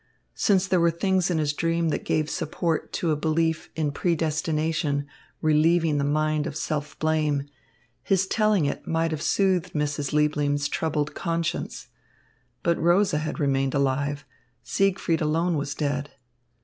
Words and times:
Since 0.33 0.65
there 0.67 0.79
were 0.79 0.89
things 0.89 1.29
in 1.29 1.37
his 1.37 1.53
dream 1.53 1.89
that 1.89 2.03
gave 2.05 2.27
support 2.27 2.91
to 2.93 3.11
a 3.11 3.15
belief 3.15 3.69
in 3.75 3.91
predestination 3.91 5.05
relieving 5.43 5.99
the 5.99 6.03
mind 6.03 6.47
of 6.47 6.55
self 6.55 6.97
blame, 6.97 7.45
his 8.01 8.25
telling 8.25 8.65
it 8.65 8.87
might 8.87 9.11
have 9.11 9.21
soothed 9.21 9.73
Mrs. 9.73 10.11
Liebling's 10.11 10.67
troubled 10.67 11.13
conscience; 11.13 11.89
but 12.63 12.79
Rosa 12.81 13.19
had 13.19 13.39
remained 13.39 13.75
alive, 13.75 14.25
Siegfried 14.63 15.21
alone 15.21 15.55
was 15.55 15.75
dead. 15.75 16.09